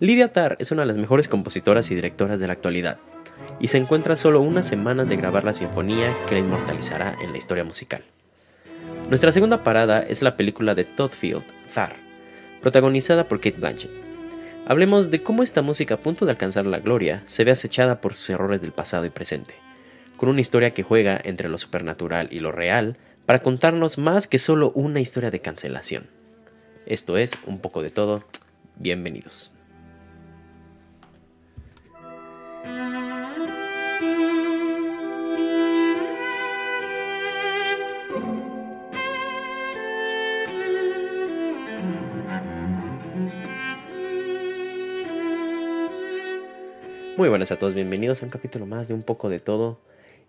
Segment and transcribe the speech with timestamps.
[0.00, 2.98] Lydia Tarr es una de las mejores compositoras y directoras de la actualidad,
[3.60, 7.38] y se encuentra solo unas semanas de grabar la sinfonía que la inmortalizará en la
[7.38, 8.02] historia musical.
[9.08, 11.94] Nuestra segunda parada es la película de Todd Field, Thar,
[12.60, 13.92] protagonizada por Kate Blanchett.
[14.66, 18.14] Hablemos de cómo esta música a punto de alcanzar la gloria se ve acechada por
[18.14, 19.54] sus errores del pasado y presente,
[20.16, 24.40] con una historia que juega entre lo supernatural y lo real para contarnos más que
[24.40, 26.08] solo una historia de cancelación.
[26.84, 28.24] Esto es un poco de todo.
[28.76, 29.53] Bienvenidos.
[47.16, 49.78] Muy buenas a todos, bienvenidos a un capítulo más de un poco de todo.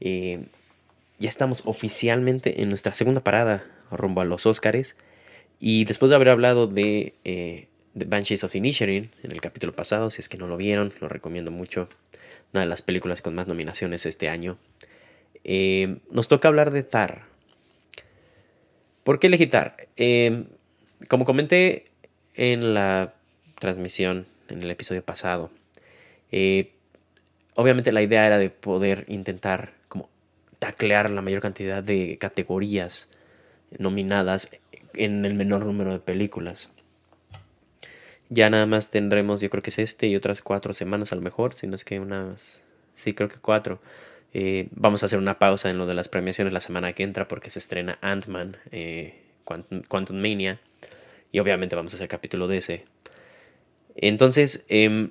[0.01, 0.45] Eh,
[1.17, 4.95] ya estamos oficialmente en nuestra segunda parada rumbo a los Óscares.
[5.59, 10.21] Y después de haber hablado de, eh, Banshees of Inisherin en el capítulo pasado, si
[10.21, 11.89] es que no lo vieron, lo recomiendo mucho.
[12.53, 14.59] Una de las películas con más nominaciones este año.
[15.43, 17.23] Eh, nos toca hablar de Tar.
[19.03, 19.75] ¿Por qué elegí Tar?
[21.09, 21.85] como comenté
[22.35, 23.15] en la
[23.59, 25.49] transmisión, en el episodio pasado,
[27.55, 30.09] obviamente la idea era de poder intentar como
[30.59, 33.09] taclear la mayor cantidad de categorías
[33.77, 34.49] nominadas
[34.93, 36.69] en el menor número de películas.
[38.29, 41.21] Ya nada más tendremos, yo creo que es este y otras cuatro semanas a lo
[41.21, 42.61] mejor, si no es que unas,
[42.95, 43.79] sí creo que cuatro.
[44.33, 47.27] Eh, vamos a hacer una pausa en lo de las premiaciones la semana que entra
[47.27, 50.59] porque se estrena Ant-Man, eh, Quantum, Mania,
[51.31, 52.85] y obviamente vamos a hacer capítulo de ese.
[53.95, 55.09] Entonces, eh,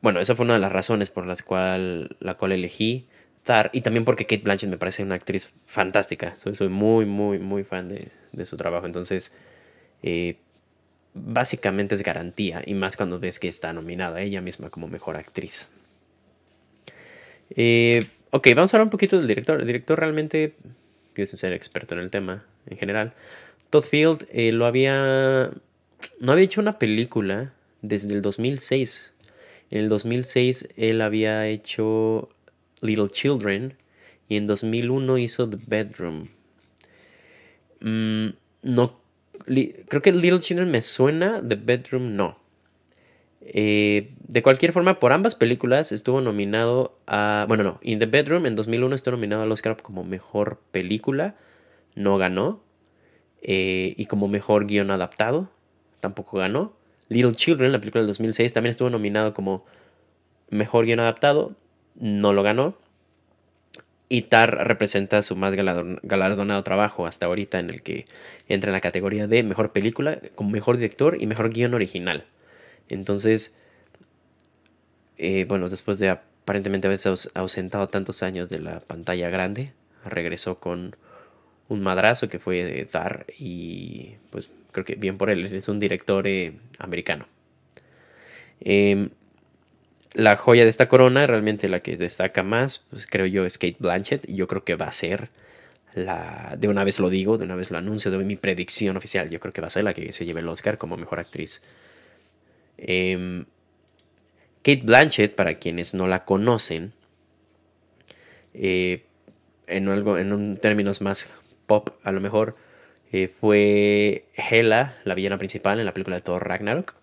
[0.00, 3.06] bueno, esa fue una de las razones por las cual, la cual elegí
[3.42, 3.70] Tar.
[3.72, 6.36] Y también porque Kate Blanchett me parece una actriz fantástica.
[6.36, 8.86] Soy, muy, muy, muy fan de, su trabajo.
[8.86, 9.32] Entonces,
[10.02, 10.36] eh,
[11.14, 12.62] básicamente es garantía.
[12.64, 15.66] Y más cuando ves que está nominada ella misma como mejor actriz.
[17.56, 19.60] Eh, ok, vamos a hablar un poquito del director.
[19.60, 20.54] El director realmente,
[21.16, 23.14] yo ser experto en el tema en general.
[23.70, 25.50] Todd Field eh, lo había...
[26.20, 29.12] No había hecho una película desde el 2006
[29.70, 32.28] en el 2006 él había hecho
[32.80, 33.74] Little Children
[34.28, 36.28] y en 2001 hizo The Bedroom.
[37.80, 38.28] Mm,
[38.62, 39.00] no,
[39.44, 42.38] creo que Little Children me suena, The Bedroom no.
[43.40, 47.46] Eh, de cualquier forma, por ambas películas estuvo nominado a...
[47.48, 51.36] Bueno, no, In The Bedroom en 2001 estuvo nominado al Oscar como mejor película,
[51.94, 52.62] no ganó.
[53.40, 55.50] Eh, y como mejor guion adaptado,
[56.00, 56.77] tampoco ganó.
[57.08, 59.64] Little Children, la película del 2006, también estuvo nominado como
[60.50, 61.54] Mejor Guión Adaptado,
[61.96, 62.76] no lo ganó.
[64.10, 68.06] Y Tar representa su más galardonado trabajo hasta ahorita en el que
[68.48, 72.24] entra en la categoría de Mejor Película, como Mejor Director y Mejor Guión Original.
[72.88, 73.54] Entonces,
[75.18, 79.74] eh, bueno, después de aparentemente haberse ausentado tantos años de la pantalla grande,
[80.04, 80.96] regresó con
[81.68, 85.80] un madrazo que fue de Tar y pues creo que bien por él, es un
[85.80, 87.28] director eh, americano.
[88.60, 89.10] Em,
[90.14, 93.76] la joya de esta corona, realmente la que destaca más, pues creo yo es Kate
[93.78, 95.30] Blanchett, y yo creo que va a ser
[95.94, 99.30] la, de una vez lo digo, de una vez lo anuncio, de mi predicción oficial,
[99.30, 101.62] yo creo que va a ser la que se lleve el Oscar como mejor actriz.
[102.78, 103.46] Em,
[104.62, 106.92] Kate Blanchett, para quienes no la conocen,
[108.54, 109.04] eh,
[109.66, 111.28] en, algo, en un términos más
[111.66, 112.56] pop a lo mejor,
[113.12, 116.94] eh, fue Hela, la villana principal en la película de Thor Ragnarok.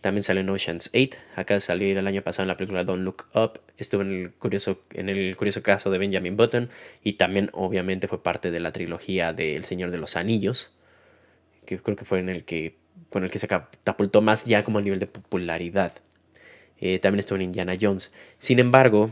[0.00, 1.18] También salió en Ocean's 8.
[1.36, 3.60] Acá salió el año pasado en la película Don't Look Up.
[3.78, 6.68] Estuvo en el curioso, en el curioso caso de Benjamin Button.
[7.02, 10.70] Y también, obviamente, fue parte de la trilogía de El Señor de los Anillos.
[11.64, 12.76] Que creo que fue en el que,
[13.10, 15.92] con el que se catapultó más ya como a nivel de popularidad.
[16.78, 18.12] Eh, también estuvo en Indiana Jones.
[18.38, 19.10] Sin embargo,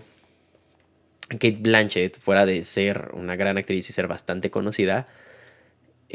[1.28, 5.08] Kate Blanchett, fuera de ser una gran actriz y ser bastante conocida,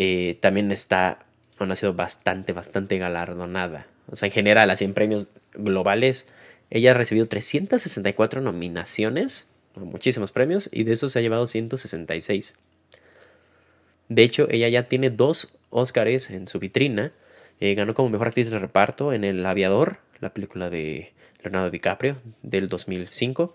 [0.02, 1.18] eh, también está,
[1.60, 3.86] ha sido bastante, bastante galardonada.
[4.08, 6.26] O sea, en general, así en premios globales,
[6.70, 12.56] ella ha recibido 364 nominaciones, muchísimos premios, y de esos se ha llevado 166.
[14.08, 17.12] De hecho, ella ya tiene dos Óscares en su vitrina.
[17.60, 21.12] Eh, ganó como mejor actriz de reparto en El Aviador, la película de
[21.44, 23.54] Leonardo DiCaprio del 2005.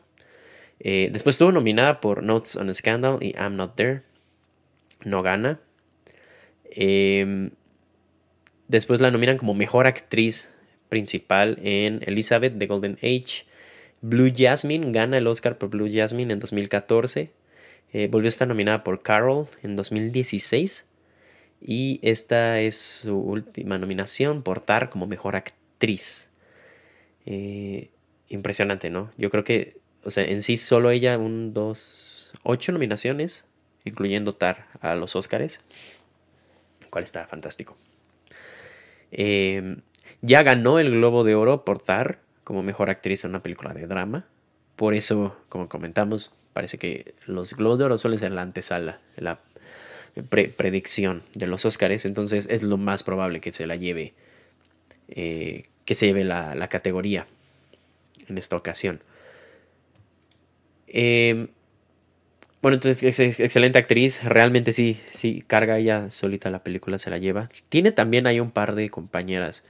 [0.80, 4.02] Eh, después estuvo nominada por Notes on a Scandal y I'm Not There.
[5.06, 5.58] No gana.
[6.74, 7.50] Em,
[8.68, 10.48] después la nominan como mejor actriz
[10.88, 13.46] principal en Elizabeth The Golden Age.
[14.00, 17.30] Blue Jasmine gana el Oscar por Blue Jasmine en 2014.
[17.92, 20.86] Eh, volvió a estar nominada por Carol en 2016.
[21.60, 26.28] Y esta es su última nominación por Tar como mejor actriz.
[27.24, 27.90] Eh,
[28.28, 29.10] impresionante, ¿no?
[29.16, 33.44] Yo creo que, o sea, en sí solo ella, un, dos, ocho nominaciones,
[33.84, 35.60] incluyendo Tar a los Oscars,
[36.94, 37.76] cual está fantástico.
[39.10, 39.76] Eh,
[40.22, 43.86] ya ganó el Globo de Oro por Tar como mejor actriz en una película de
[43.86, 44.26] drama.
[44.76, 49.40] Por eso, como comentamos, parece que los Globos de Oro suelen ser la antesala, la
[50.56, 52.04] predicción de los Oscars.
[52.04, 54.14] Entonces es lo más probable que se la lleve,
[55.08, 57.26] eh, que se lleve la categoría
[58.28, 59.02] en esta ocasión.
[60.86, 61.48] Em,
[62.64, 64.24] bueno, entonces es excelente actriz.
[64.24, 67.50] Realmente sí, sí, carga ella solita la película, se la lleva.
[67.68, 69.62] Tiene también hay un par de compañeras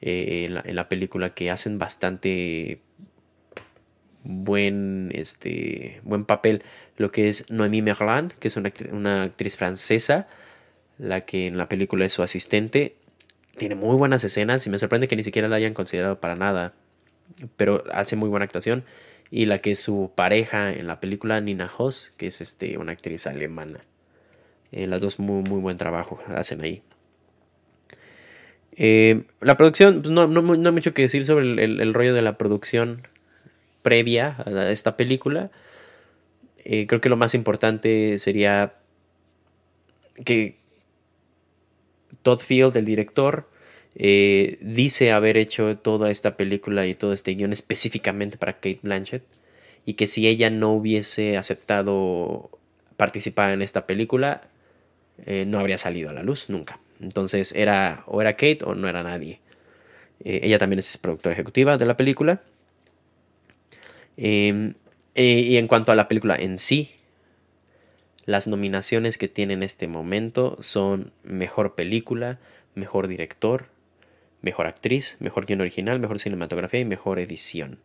[0.00, 2.78] eh, en, la, película que hacen bastante
[4.22, 6.62] buen, este, buen papel.
[6.96, 10.28] Lo que es Noémie Merland, que es una, una actriz francesa,
[10.98, 12.94] la que en la película es su asistente.
[13.56, 16.74] Tiene muy buenas escenas y me sorprende que ni siquiera la hayan considerado para nada
[17.56, 18.84] pero hace muy buena actuación.
[19.30, 22.92] Y la que es su pareja en la película, Nina Hoss, que es este, una
[22.92, 23.80] actriz alemana.
[24.72, 26.82] Eh, las dos muy, muy buen trabajo hacen ahí.
[28.76, 32.36] Eh, la producción, pues, no, no, hay mucho que decir sobre el, rollo de la
[32.36, 33.02] producción
[33.82, 35.50] previa a esta película.
[36.64, 38.74] Eh, creo que lo más importante sería
[40.24, 40.56] que
[42.22, 43.48] Todd Field, el director,
[43.98, 49.22] eh, dice haber hecho toda esta película y todo este guion específicamente para Kate Blanchett
[49.86, 52.50] y que si ella no hubiese aceptado
[52.98, 54.42] participar en esta película
[55.24, 56.78] eh, no habría salido a la luz nunca.
[57.00, 59.40] Entonces era o era Kate o no era nadie.
[60.24, 62.42] Eh, ella también es productora ejecutiva de la película.
[64.18, 64.74] Em,
[65.14, 66.90] y en cuanto a la película en sí
[68.26, 72.38] las nominaciones que tiene en este momento son mejor película
[72.74, 73.66] mejor director
[74.42, 77.78] Mejor actriz, mejor guion original, mejor cinematografía y mejor edición.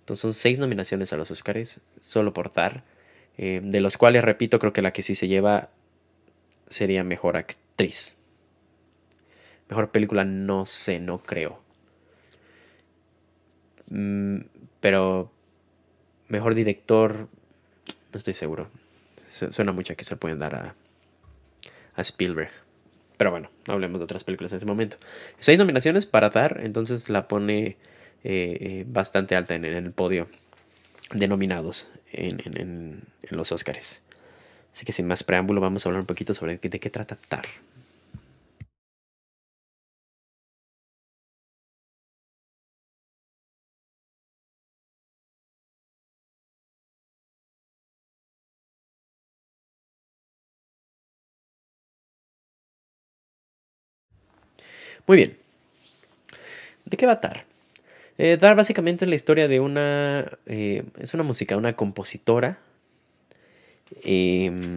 [0.00, 2.84] Entonces son seis nominaciones a los Oscars, solo por dar.
[3.36, 5.68] Eh, de los cuales, repito, creo que la que sí se lleva
[6.66, 8.16] sería mejor actriz.
[9.68, 11.62] Mejor película, no sé, no creo.
[13.90, 14.40] Mm,
[14.80, 15.30] pero
[16.28, 17.28] mejor director,
[18.12, 18.70] no estoy seguro.
[19.28, 20.74] Suena mucho que se pueden dar a,
[21.94, 22.50] a Spielberg.
[23.18, 24.96] Pero bueno, no hablemos de otras películas en este momento.
[25.38, 27.76] Seis nominaciones para dar, entonces la pone eh,
[28.24, 30.28] eh, bastante alta en, el podio
[31.12, 34.00] de nominados en, los Oscars.
[34.72, 37.44] Así que sin más preámbulo, vamos a hablar un poquito sobre de qué trata Tar.
[55.08, 55.38] Muy bien.
[56.84, 57.46] ¿De qué va Tar?
[58.18, 60.30] Eh, Tar básicamente es la historia de una...
[60.44, 62.58] Eh, es una música, una compositora.
[64.04, 64.76] Em,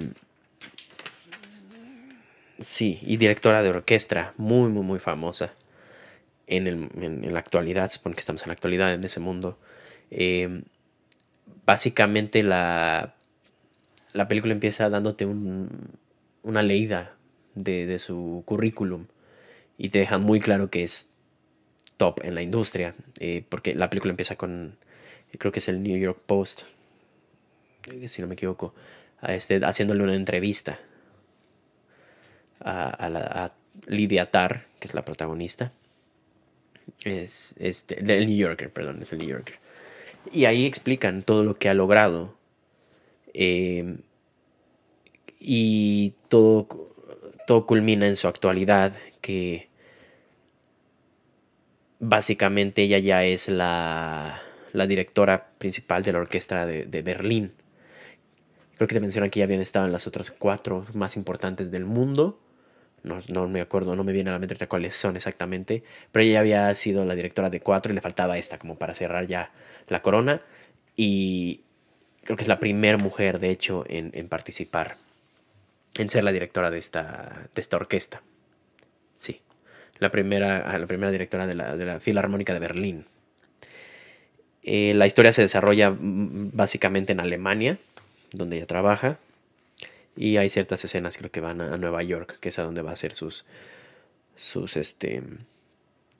[2.60, 5.54] sí, y directora de orquesta, muy, muy, muy famosa
[6.48, 9.60] en, en, la actualidad, supone que estamos en la actualidad en ese mundo.
[10.12, 10.64] Em,
[11.66, 13.16] básicamente la,
[14.14, 15.90] la película empieza dándote un,
[16.44, 17.18] una leída
[17.56, 19.08] de, de su currículum
[19.78, 21.10] y te deja muy claro que es
[21.98, 24.78] top en la industria, eh, porque la película empieza con,
[25.38, 26.64] creo que es el New York Post,
[28.06, 28.74] si no me equivoco,
[29.22, 30.80] a este, haciéndole una entrevista
[32.60, 33.54] a, a, la,
[33.88, 35.72] Lydia Tarr, que es la protagonista.
[37.04, 39.60] Es este, el New Yorker, perdón, es el New Yorker.
[40.32, 42.36] Y ahí explican todo lo que ha logrado.
[43.34, 43.98] Eh,
[45.40, 46.68] y todo,
[47.48, 49.72] todo culmina en su actualidad, que
[52.02, 54.42] básicamente ella ya es la,
[54.74, 57.54] directora principal de la orquesta de, de, Berlín.
[58.76, 61.86] Creo que te mencionan que ya habían estado en las otras cuatro más importantes del
[61.86, 62.40] mundo.
[63.04, 65.84] No, no, me acuerdo, no me viene a la mente cuáles son exactamente.
[66.12, 69.28] Pero ella había sido la directora de cuatro y le faltaba esta como para cerrar
[69.28, 69.52] ya
[69.88, 70.42] la corona.
[70.96, 71.62] Y
[72.24, 74.98] creo que es la primera mujer, de hecho, en, en participar,
[75.96, 78.24] en ser la directora de esta, de esta orquesta
[80.02, 83.06] la primera, la primera directora de la, Filarmónica de Berlín.
[84.64, 87.78] Eh, la historia se desarrolla mm, básicamente en Alemania,
[88.32, 89.20] donde ella trabaja,
[90.16, 92.90] y hay ciertas escenas creo que van a, Nueva York, que es a donde va
[92.90, 93.46] a hacer sus,
[94.36, 95.22] sus este,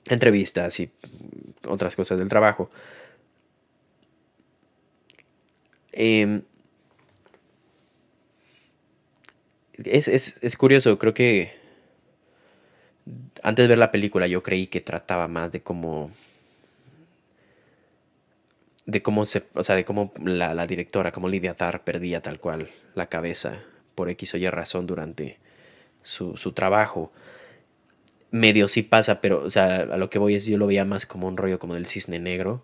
[0.08, 0.90] entrevistas y
[1.66, 2.70] otras cosas del trabajo.
[5.90, 6.42] Em,
[9.84, 11.61] es, es, curioso, creo que
[13.42, 16.12] antes de ver la película yo creí que trataba más de cómo
[18.86, 22.70] de cómo se, o sea, de cómo la, directora, como Lidia Tar perdía tal cual
[22.94, 23.62] la cabeza
[23.94, 25.38] por X o Y razón durante
[26.02, 27.12] su, su trabajo.
[28.30, 31.06] Medio sí pasa, pero, o sea, a lo que voy es, yo lo veía más
[31.06, 32.62] como un rollo como del cisne negro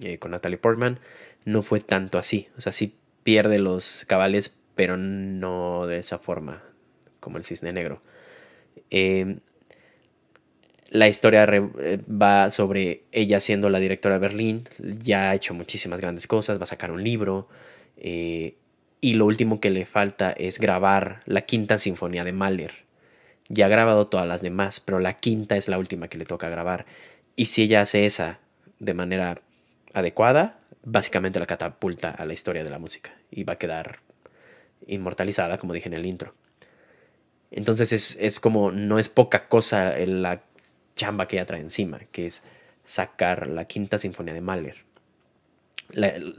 [0.00, 0.98] eh, con Natalie Portman.
[1.44, 6.62] No fue tanto así, o sea, sí pierde los cabales, pero no de esa forma,
[7.20, 8.02] como el cisne negro.
[8.90, 9.38] Eh,
[10.90, 16.00] la historia eh, va sobre ella siendo la directora de Berlín, ya ha hecho muchísimas
[16.00, 17.48] grandes cosas, va a sacar un libro,
[17.98, 18.56] eh,
[19.00, 22.72] y lo último que le falta es grabar la quinta sinfonía de Mahler.
[23.48, 26.48] Ya ha grabado todas las demás, pero la quinta es la última que le toca
[26.48, 26.86] grabar.
[27.36, 28.40] Y si ella hace esa
[28.78, 29.40] de manera
[29.94, 34.00] adecuada, básicamente la catapulta a la historia de la música y va a quedar
[34.86, 36.34] inmortalizada, como dije en el intro.
[37.50, 40.42] Entonces es, es como, no es poca cosa la
[40.94, 42.42] chamba que ella trae encima, que es
[42.84, 44.76] sacar la quinta sinfonía de Mahler.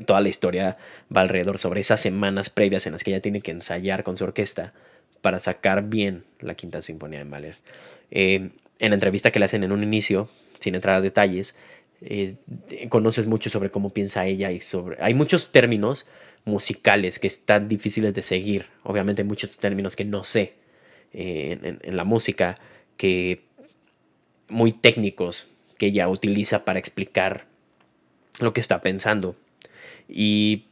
[0.05, 0.77] toda la historia
[1.15, 4.23] va alrededor sobre esas semanas previas en las que ella tiene que ensayar con su
[4.23, 4.73] orquesta
[5.21, 7.55] para sacar bien la quinta sinfonía de Mahler.
[8.11, 8.49] Eh,
[8.79, 11.55] en la entrevista que le hacen en un inicio, sin entrar a detalles,
[12.01, 12.35] eh,
[12.89, 14.97] conoces mucho sobre cómo piensa ella y sobre...
[15.01, 16.07] Hay muchos términos
[16.45, 18.67] musicales que están difíciles de seguir.
[18.83, 20.58] Obviamente hay muchos términos que no sé
[21.11, 22.57] eh, en, la música
[22.95, 23.41] que
[24.47, 25.47] muy técnicos
[25.77, 27.45] que ella utiliza para explicar
[28.39, 29.35] lo que está pensando.
[30.07, 30.65] Y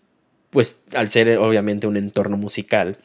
[0.52, 2.98] pues al ser obviamente un entorno musical,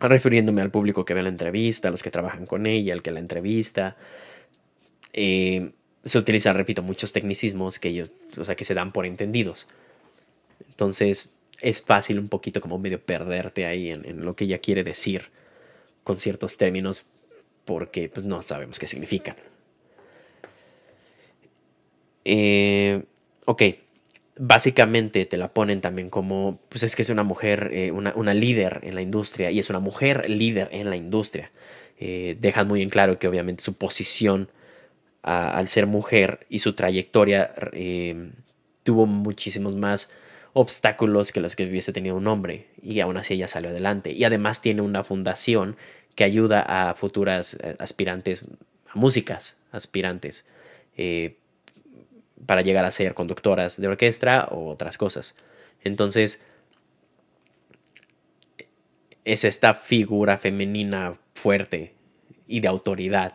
[0.00, 3.10] refiriéndome al público que ve la entrevista, a los que trabajan con ella, al que
[3.10, 3.96] la entrevista,
[5.12, 5.70] eh,
[6.04, 9.66] se utilizan, repito, muchos tecnicismos que ellos, o sea, que se dan por entendidos.
[10.68, 11.32] Entonces
[11.62, 15.30] es fácil un poquito como medio perderte ahí en lo que ella quiere decir
[16.04, 17.06] con ciertos términos
[17.64, 19.36] porque pues, no sabemos qué significan.
[22.24, 23.02] Eh,
[23.44, 23.62] ok,
[24.38, 28.80] básicamente te la ponen también como, pues es que es una mujer, eh, una, líder
[28.82, 31.50] en la industria y es una mujer líder en la industria.
[31.98, 34.50] Eh, dejan muy en claro que obviamente su posición
[35.22, 37.54] al ser mujer y su trayectoria
[38.82, 40.10] tuvo muchísimos más
[40.54, 44.12] obstáculos que los que hubiese tenido un hombre y aún así ella salió adelante.
[44.12, 45.76] Y además tiene una fundación
[46.14, 48.44] que ayuda a futuras eh, aspirantes
[48.88, 50.46] a músicas aspirantes
[50.96, 51.36] eh,
[52.46, 55.34] para llegar a ser conductoras de orquesta o otras cosas.
[55.82, 56.40] Entonces
[59.24, 61.94] es esta figura femenina fuerte
[62.46, 63.34] y de autoridad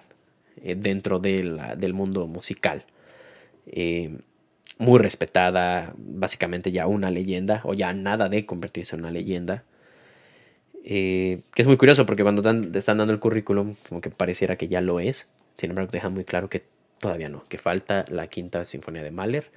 [0.63, 2.85] eh, dentro del mundo musical
[4.79, 9.63] muy respetada, básicamente ya una leyenda, o ya nada de convertirse en una leyenda.
[10.86, 14.55] Eh, que es muy curioso porque cuando te están dando el currículum, como que pareciera
[14.55, 15.27] que ya lo es.
[15.57, 16.63] Sin embargo, dejan muy claro que
[17.00, 19.51] todavía no, que falta la quinta sinfonía de Mahler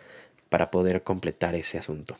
[0.49, 2.19] para poder completar ese asunto.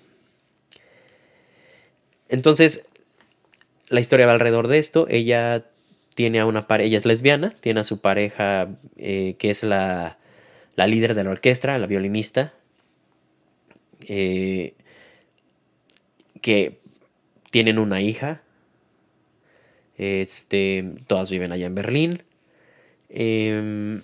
[2.29, 2.85] Entonces,
[3.89, 5.07] la historia va alrededor de esto.
[5.11, 5.67] Ella
[6.15, 10.19] tiene a una pareja, ella es lesbiana, tiene a su pareja eh, que es la,
[10.77, 12.55] la líder de la orquesta, la violinista,
[14.09, 14.75] eh,
[16.41, 16.81] que
[17.51, 18.43] tienen una hija.
[19.97, 22.23] Este, todas viven allá en Berlín.
[23.09, 24.03] Em,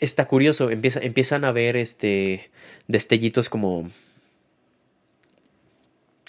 [0.00, 2.50] está curioso, empieza, empiezan a ver este,
[2.86, 3.90] destellitos como...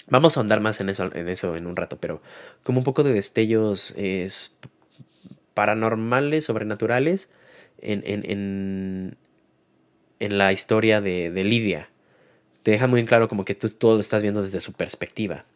[0.08, 2.20] Vamos a andar más en eso, en eso en un rato, pero
[2.64, 4.58] como un poco de destellos es,
[5.54, 7.30] paranormales, sobrenaturales,
[7.80, 9.16] en, en, en
[10.20, 11.88] la historia de, Lidia.
[12.62, 15.46] Te deja muy en claro como que tú todo lo estás viendo desde su perspectiva.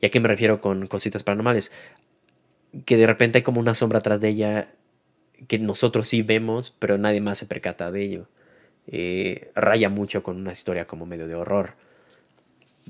[0.00, 1.72] ¿Y a qué me refiero con cositas paranormales?
[2.84, 4.68] Que de repente hay como una sombra atrás de ella
[5.48, 8.28] que nosotros sí vemos, pero nadie más se percata de ello.
[8.86, 11.74] Eh, raya mucho con una historia como medio de horror.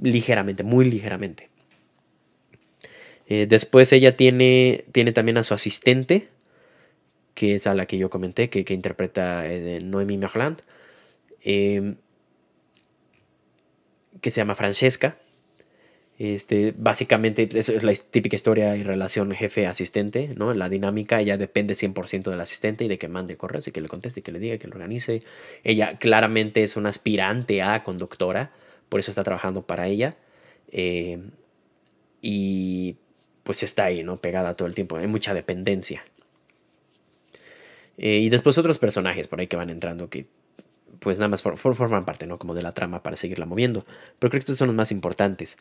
[0.00, 1.48] Ligeramente, muy ligeramente.
[3.28, 6.28] Eh, después ella tiene, tiene también a su asistente,
[7.34, 10.18] que es a la que yo comenté, que, interpreta eh, Noemi.
[11.42, 11.96] Em,
[14.20, 15.18] que se llama Francesca.
[16.18, 20.52] Este, básicamente es la típica historia y relación jefe-asistente, ¿no?
[20.52, 23.88] La dinámica, ella depende 100% del asistente y de que mande correos y que le
[23.88, 25.22] conteste, y que le diga, que lo organice.
[25.64, 28.52] Ella claramente es una aspirante a conductora,
[28.90, 30.14] por eso está trabajando para ella.
[30.70, 31.30] Em,
[32.20, 32.96] y
[33.42, 34.20] pues está ahí, ¿no?
[34.20, 36.04] Pegada todo el tiempo, hay mucha dependencia.
[37.96, 40.26] Eh, y después otros personajes por ahí que van entrando que
[41.00, 42.38] pues nada más forman parte, ¿no?
[42.38, 43.84] Como de la trama para seguirla moviendo.
[44.18, 45.56] Pero creo que estos son los más importantes.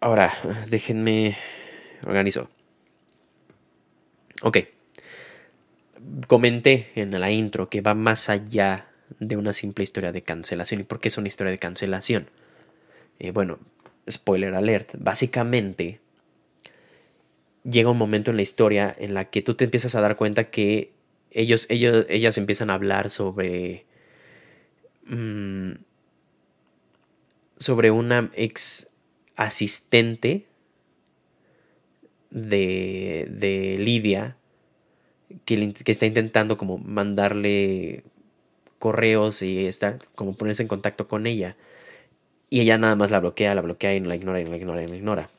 [0.00, 0.32] Ahora,
[0.68, 1.36] déjenme
[2.06, 2.48] organizo.
[4.42, 4.58] Ok.
[6.26, 10.80] comenté en la intro que va más allá de una simple historia de cancelación.
[10.80, 12.30] ¿Y por qué es una historia de cancelación?
[13.18, 13.58] Eh, bueno,
[14.10, 16.00] spoiler alert, básicamente
[17.64, 20.50] llega un momento en la historia en la que tú te empiezas a dar cuenta
[20.50, 20.92] que
[21.30, 23.86] ellos, ellos, ellas empiezan a hablar sobre...
[25.06, 25.72] Mm,
[27.58, 28.90] sobre una ex
[29.36, 30.46] asistente
[32.30, 34.36] de, de Lidia
[35.44, 38.02] que, que, está intentando como mandarle
[38.78, 41.56] correos y está como ponerse en contacto con ella.
[42.48, 44.88] Y ella nada más la bloquea, la bloquea y la ignora y la ignora y
[44.88, 45.30] la ignora.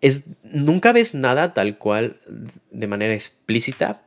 [0.00, 2.16] Es, nunca ves nada tal cual
[2.70, 4.02] de manera explícita.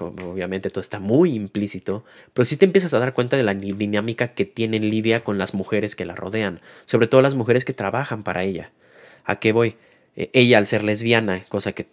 [0.00, 4.28] Obviamente todo está muy implícito, pero sí te empiezas a dar cuenta de la dinámica
[4.28, 8.22] que tiene Lidia con las mujeres que la rodean, sobre todo las mujeres que trabajan
[8.22, 8.70] para ella.
[9.24, 9.76] ¿A qué voy?
[10.16, 11.88] Eh, ella al ser lesbiana, cosa que,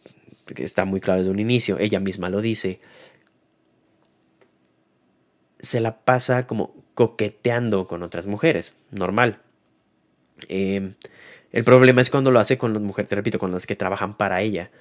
[0.57, 2.79] está muy claro desde un inicio, ella misma lo dice,
[5.59, 9.41] se la pasa como coqueteando con otras mujeres, normal.
[10.47, 10.95] Em,
[11.51, 14.15] el problema es cuando lo hace con las mujeres, te repito, con las que trabajan
[14.15, 14.71] para ella.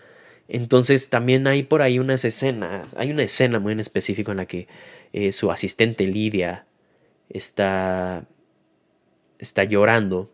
[0.48, 4.46] Entonces también hay por ahí unas escenas, hay una escena muy en específico en la
[4.46, 4.66] que
[5.12, 6.66] eh, su asistente Lidia
[7.28, 8.26] está,
[9.38, 10.30] está llorando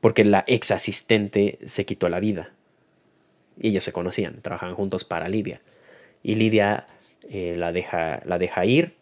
[0.00, 2.54] porque la ex asistente se quitó la vida.
[3.58, 5.60] Y ellos se conocían, trabajaban juntos para Lidia.
[6.22, 6.86] Y Lidia
[7.28, 8.94] eh, la, deja, la deja ir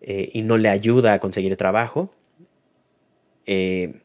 [0.00, 2.10] eh, y no le ayuda a conseguir trabajo.
[3.46, 4.00] Eh,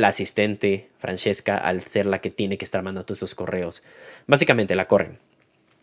[0.00, 3.82] la asistente Francesca, al ser la que tiene que estar mandando todos esos correos,
[4.26, 5.18] básicamente la corren.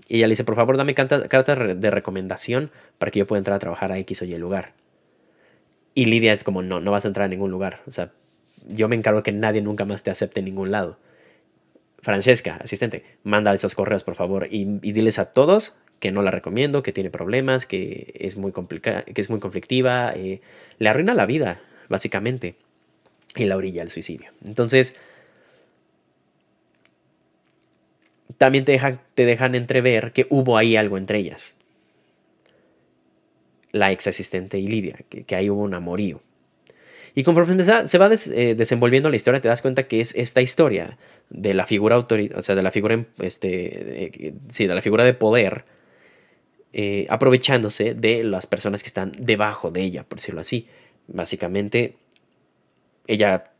[0.07, 3.55] Y ella le dice, por favor, dame carta, de recomendación para que yo pueda entrar
[3.55, 4.73] a trabajar a X o Y lugar.
[5.93, 7.81] Y Lidia es como, no, no vas a entrar a ningún lugar.
[7.87, 8.11] O sea,
[8.67, 10.99] yo me encargo que nadie nunca más te acepte en ningún lado.
[12.01, 16.83] Francesca, asistente, manda esos correos, por favor, y diles a todos que no la recomiendo,
[16.83, 20.41] que tiene problemas, que es muy, complica que es muy conflictiva, eh,
[20.77, 22.55] le arruina la vida, básicamente,
[23.41, 24.31] y la orilla al suicidio.
[24.45, 24.95] Entonces,
[28.37, 31.55] también te dejan, te dejan entrever que hubo ahí algo entre ellas.
[33.71, 36.21] La ex asistente y Lidia, que, ahí hubo un amorío.
[37.15, 40.97] Y conforme se va eh, desenvolviendo la historia, te das cuenta que es esta historia
[41.29, 45.13] de la figura autoridad, o sea, de la figura, este, sí, de la figura de
[45.13, 45.65] poder,
[46.73, 50.67] eh, aprovechándose de las personas que están debajo de ella, por decirlo así.
[51.07, 51.95] Básicamente,
[53.07, 53.51] ella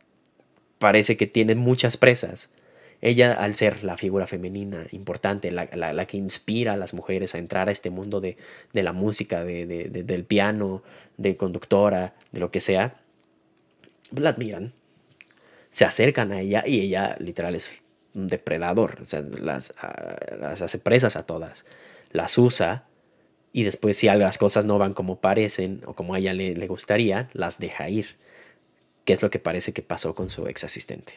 [0.78, 2.50] parece que tiene muchas presas.
[3.00, 7.68] Ella, al ser la figura femenina importante, la, que inspira a las mujeres a entrar
[7.68, 8.36] a este mundo de,
[8.72, 10.82] la música, de, del piano,
[11.16, 13.00] de conductora, de lo que sea,
[14.10, 14.72] la admiran,
[15.70, 17.82] se acercan a ella y ella literal es
[18.14, 19.74] un depredador, o sea, las,
[20.38, 21.64] las hace presas a todas,
[22.10, 22.86] las usa
[23.52, 27.28] y después si las cosas no van como parecen o como a ella le, gustaría,
[27.32, 28.16] las deja ir.
[29.08, 31.14] Que es lo que parece que pasó con su ex asistente.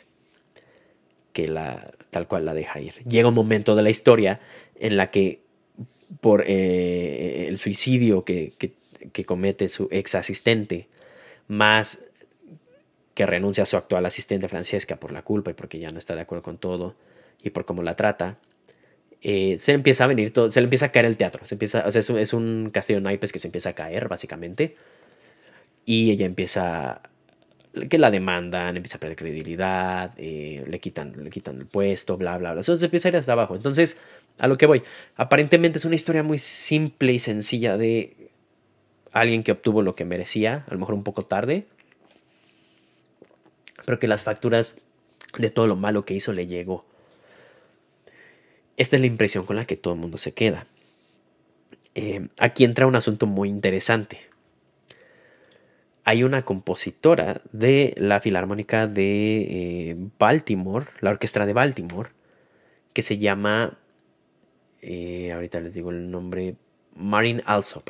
[1.34, 2.94] Que la, tal cual la deja ir.
[3.04, 4.40] Llega un momento de la historia
[4.80, 5.42] en la que
[6.22, 8.54] por eh, el suicidio que,
[9.12, 10.88] que comete su ex asistente,
[11.48, 12.06] más
[13.14, 16.16] que renuncia a su actual asistente Francesca por la culpa y porque ya no está
[16.16, 16.96] de acuerdo con todo
[17.44, 18.40] y por cómo la trata,
[19.24, 21.46] eh, se empieza a venir todo, se le empieza a caer el teatro.
[21.46, 24.76] Se empieza, o sea, es, un, castillo de naipes que se empieza a caer, básicamente.
[25.86, 27.02] Y ella empieza.
[27.90, 32.38] Que la demandan, empieza a perder credibilidad, eh, le, quitan, le quitan el puesto, bla,
[32.38, 32.64] bla, bla.
[32.64, 33.56] Se empieza a ir hasta abajo.
[33.56, 33.98] Entonces,
[34.40, 34.84] a lo que voy.
[35.16, 38.30] Aparentemente es una historia muy simple y sencilla de
[39.14, 41.66] alguien que obtuvo lo que merecía, a lo mejor un poco tarde.
[43.86, 44.76] Pero que las facturas
[45.38, 46.86] de todo lo malo que hizo le llegó.
[48.78, 50.68] Esta es la impresión con la que todo el mundo se queda.
[51.94, 54.31] Eh, aquí entra un asunto muy interesante.
[56.04, 62.10] Hay una compositora de la Filarmónica de eh, Baltimore, la Orquesta de Baltimore,
[62.94, 63.78] que se llama,
[64.82, 66.56] eh, ahorita les digo el nombre,
[66.96, 67.90] Marin Alsop.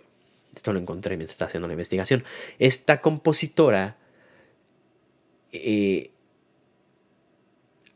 [0.56, 2.24] Esto lo encontré mientras estaba haciendo la investigación.
[2.60, 3.97] Esta compositora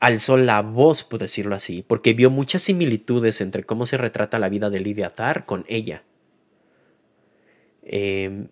[0.06, 4.50] alzó la voz, por decirlo así, porque vio muchas similitudes entre cómo se retrata la
[4.50, 6.04] vida de Lidia Tar con ella.
[7.82, 8.50] Em,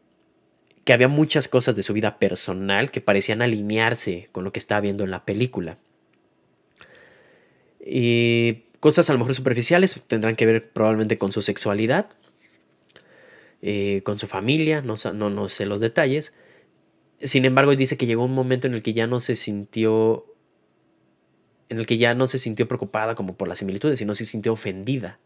[0.84, 4.82] que había muchas cosas de su vida personal que parecían alinearse con lo que estaba
[4.82, 5.78] viendo en la película.
[7.86, 12.10] Y cosas a lo mejor superficiales tendrán que ver probablemente con su sexualidad,
[13.62, 16.34] eh, con su familia, no, no, no sé los detalles.
[17.20, 20.26] Sin embargo, dice que llegó un momento en el que ya no se sintió
[21.70, 24.54] en el que ya no se sintió preocupada como por las similitudes, sino se sintió
[24.54, 25.20] ofendida.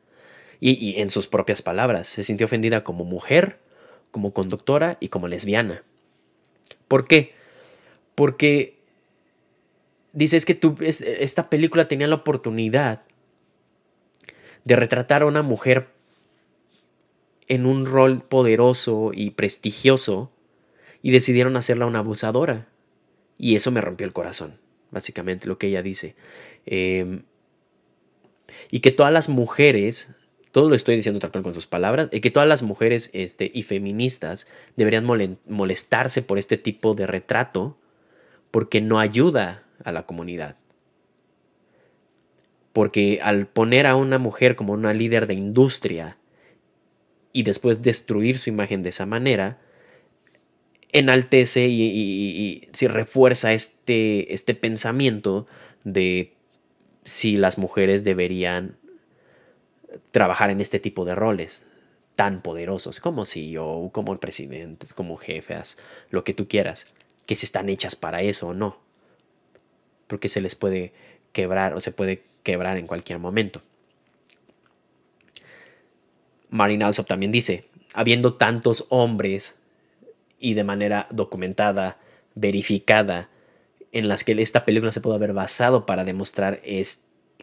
[0.60, 3.60] Y, y en sus propias palabras, se sintió ofendida como mujer,
[4.12, 5.84] como conductora y como lesbiana.
[6.88, 7.34] ¿Por qué?
[8.16, 8.78] Porque
[10.14, 13.04] dice es que tú, esta película tenía la oportunidad
[14.66, 15.90] de retratar a una mujer
[17.48, 20.32] en un rol poderoso y prestigioso
[21.02, 22.68] y decidieron hacerla una abusadora.
[23.38, 24.60] Y eso me rompió el corazón,
[24.92, 26.16] básicamente lo que ella dice.
[26.66, 27.24] Em,
[28.72, 30.10] y que todas las mujeres,
[30.58, 33.52] todo lo estoy diciendo tal cual con sus palabras, y que todas las mujeres este,
[33.54, 35.06] y feministas deberían
[35.46, 37.78] molestarse por este tipo de retrato
[38.50, 40.56] porque no ayuda a la comunidad.
[42.74, 46.18] Porque al poner a una mujer como una líder de industria
[47.34, 49.60] y después destruir su imagen de esa manera,
[50.92, 55.46] enaltece y, refuerza este, este pensamiento
[55.84, 56.34] de
[57.04, 58.76] si las mujeres deberían
[60.12, 61.64] trabajar en este tipo de roles
[62.16, 65.78] tan poderosos como CEO, como presidentes, como jefes,
[66.10, 66.88] lo que tú quieras,
[67.26, 68.80] que si están hechas para eso o no,
[70.08, 70.94] porque se les puede
[71.32, 73.62] quebrar o se puede quebrar en cualquier momento.
[76.50, 79.56] Marine Alsop también dice, habiendo tantos hombres
[80.40, 82.00] y de manera documentada,
[82.36, 83.30] verificada,
[83.92, 86.60] en las que esta película se puede haber basado para demostrar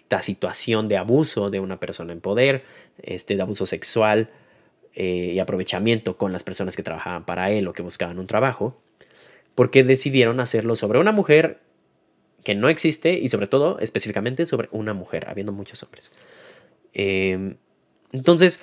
[0.04, 2.64] esta situación de abuso de una persona en poder,
[3.02, 4.30] este, de abuso sexual
[4.94, 8.78] eh, y aprovechamiento con las personas que trabajaban para él o que buscaban un trabajo,
[9.54, 11.60] porque decidieron hacerlo sobre una mujer
[12.44, 16.12] que no existe y sobre todo específicamente sobre una mujer, habiendo muchos hombres.
[16.92, 17.56] Em,
[18.12, 18.62] entonces,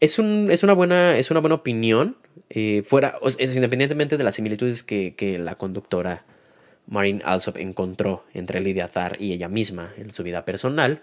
[0.00, 2.16] es, un, es, una, buena, es una buena opinión,
[2.48, 6.24] eh, fuera, independientemente de las similitudes que, la conductora
[6.88, 11.02] Maureen Alsop encontró entre Lydia Thar y ella misma en su vida personal.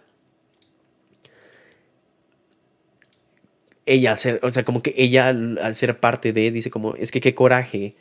[3.86, 7.36] Ella, o sea, como que ella al ser parte de, dice como, es que qué
[7.36, 7.95] coraje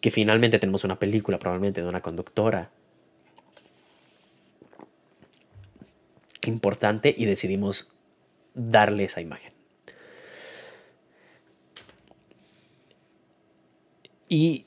[0.00, 2.70] que finalmente tenemos una película probablemente de una conductora
[6.44, 7.92] importante y decidimos
[8.54, 9.52] darle esa imagen.
[14.28, 14.66] Y,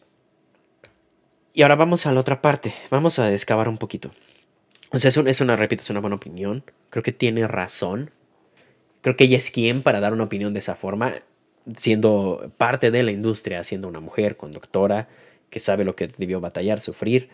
[1.55, 2.73] y ahora vamos a la otra parte.
[2.91, 4.11] Vamos a excavar un poquito.
[4.91, 6.65] O sea, es, una, repito, es una buena opinión.
[6.89, 8.11] Creo que tiene razón.
[9.01, 11.13] Creo que ella es quien para dar una opinión de esa forma,
[11.77, 15.07] siendo parte de la industria, siendo una mujer conductora
[15.49, 17.29] que sabe lo que debió batallar, sufrir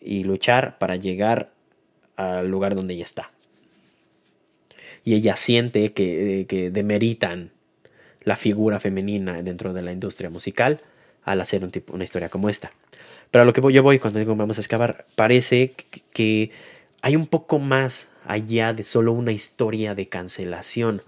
[0.00, 1.52] y luchar para llegar
[2.16, 3.30] al lugar donde ella está.
[5.04, 7.52] Y ella siente que, que demeritan
[8.22, 10.80] la figura femenina dentro de la industria musical
[11.22, 12.72] al hacer un tipo, una historia como esta.
[13.32, 15.74] Pero a lo que yo voy cuando digo vamos a excavar, parece
[16.12, 16.50] que
[17.00, 21.00] hay un poco más allá de solo una historia de cancelación.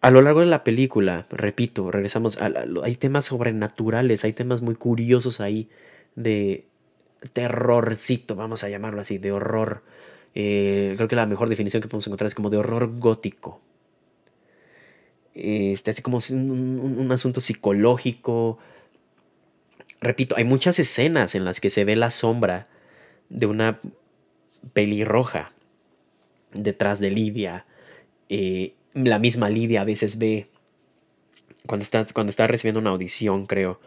[0.00, 2.50] A lo largo de la película, repito, regresamos, a
[2.82, 5.68] hay temas sobrenaturales, hay temas muy curiosos ahí
[6.14, 6.64] de
[7.34, 9.82] terrorcito, vamos a llamarlo así, de horror.
[10.34, 13.60] Eh, creo que la mejor definición que podemos encontrar es como de horror gótico
[15.36, 18.58] este, así como un, asunto psicológico.
[20.00, 22.68] Repito, hay muchas escenas en las que se ve la sombra
[23.28, 23.80] de una
[24.72, 25.52] pelirroja
[26.52, 27.66] detrás de Lidia.
[28.30, 30.48] Eh, la misma Lidia a veces ve,
[31.66, 33.78] cuando está, cuando está recibiendo una audición, creo,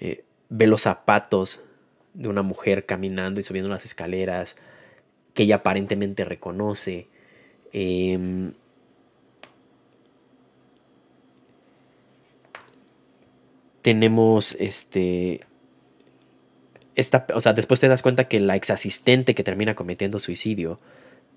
[0.00, 1.64] eh, ve los zapatos
[2.14, 4.56] de una mujer caminando y subiendo las escaleras
[5.32, 7.06] que ella aparentemente reconoce.
[7.72, 8.52] Em,
[13.82, 15.40] tenemos este
[16.98, 20.80] esta, o sea, después te das cuenta que la ex asistente que termina cometiendo suicidio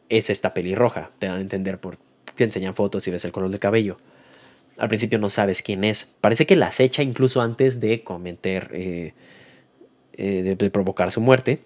[0.10, 1.12] es esta pelirroja.
[1.20, 2.00] Te dan a entender por.
[2.34, 3.98] Te enseñan fotos y ves el color del cabello.
[4.80, 6.10] Al principio no sabes quién es.
[6.20, 8.72] Parece que la acecha incluso antes de cometer.
[8.74, 9.14] Eh,
[10.14, 11.60] eh, de, provocar su muerte.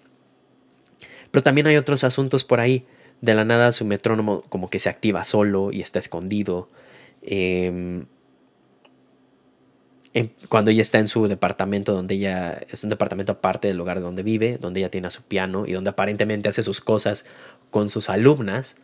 [1.30, 2.84] Pero también hay otros asuntos por ahí.
[3.22, 6.68] De la nada su metrónomo como que se activa solo y está escondido.
[7.22, 8.04] Eh,
[10.48, 14.22] cuando ella está en su departamento, donde ella es un departamento aparte del lugar donde
[14.22, 17.26] vive, donde ella tiene su piano y donde aparentemente hace sus cosas
[17.70, 18.76] con sus alumnas,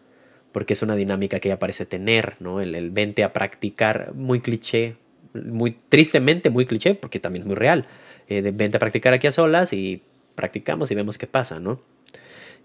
[0.53, 2.61] porque es una dinámica que ella parece tener, ¿no?
[2.61, 4.97] El, el vente a practicar, muy cliché,
[5.35, 7.87] muy tristemente muy cliché, porque también es muy real.
[8.29, 10.03] Eh, vente a practicar aquí a solas y
[10.35, 11.81] practicamos y vemos qué pasa, ¿no?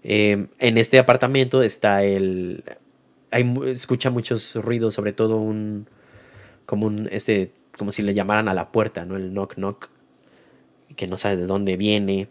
[0.02, 2.64] Eh, en este apartamento está el...
[3.30, 5.86] Hay, escucha muchos ruidos, sobre todo un...
[6.66, 7.08] como un...
[7.10, 9.16] este como si le llamaran a la puerta, ¿no?
[9.16, 9.88] El knock knock.
[10.96, 12.28] que no sabe de dónde viene.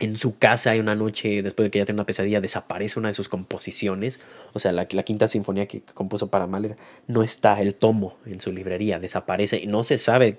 [0.00, 3.08] En su casa hay una noche, después de que ella tiene una pesadilla, desaparece una
[3.08, 4.20] de sus composiciones.
[4.52, 6.76] O sea, la, la quinta sinfonía que compuso para Mahler
[7.08, 10.38] no está el tomo en su librería, desaparece y no se sabe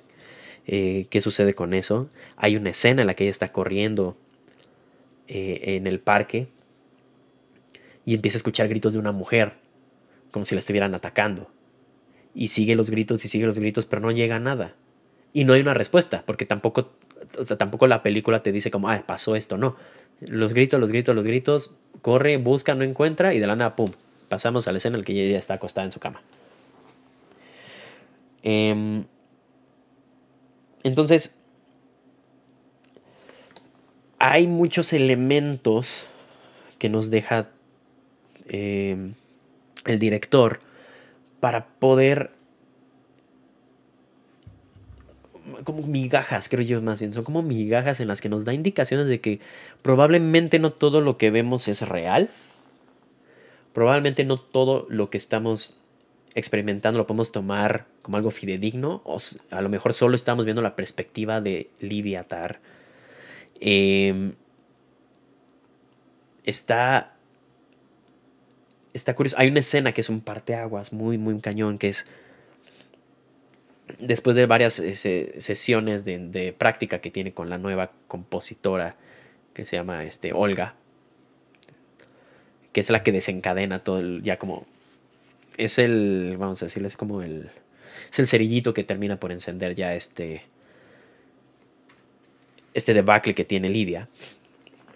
[0.67, 2.09] eh, qué sucede con eso.
[2.37, 4.15] Hay una escena en la que ella está corriendo
[5.27, 6.47] eh, en el parque
[8.05, 9.53] y empieza a escuchar gritos de una mujer,
[10.31, 11.51] como si la estuvieran atacando.
[12.33, 14.75] Y sigue los gritos y sigue los gritos, pero no llega a nada.
[15.33, 16.91] Y no hay una respuesta, porque tampoco,
[17.37, 19.75] o sea, tampoco la película te dice como, ah, pasó esto, no.
[20.21, 23.91] Los gritos, los gritos, los gritos, corre, busca, no encuentra y de la nada, pum,
[24.27, 26.21] pasamos a la escena en la que ella está acostada en su cama.
[28.43, 29.05] Em,
[30.83, 31.35] entonces,
[34.17, 36.05] hay muchos elementos
[36.77, 37.49] que nos deja
[38.47, 39.13] em,
[39.85, 40.59] el director
[41.39, 42.31] para poder
[45.63, 49.07] como migajas, creo yo más bien, son como migajas en las que nos da indicaciones
[49.07, 49.39] de que
[49.81, 52.29] probablemente no todo lo que vemos es real,
[53.73, 55.75] probablemente no todo lo que estamos
[56.35, 59.17] experimentando lo podemos tomar como algo fidedigno, o
[59.51, 62.59] a lo mejor solo estamos viendo la perspectiva de Lidia Tar.
[63.59, 64.33] Em,
[66.43, 67.15] está
[68.93, 69.37] está curioso.
[69.39, 72.05] Hay una escena que es un parteaguas muy, muy cañón, que es
[73.99, 78.97] después de varias eh, sesiones de, práctica que tiene con la nueva compositora
[79.53, 80.75] que se llama este, Olga,
[82.71, 84.65] que es la que desencadena todo el, ya como,
[85.57, 87.49] es el, vamos a decirle, es como el,
[88.11, 90.43] es el cerillito que termina por encender ya este,
[92.73, 94.07] este debacle que tiene Lidia,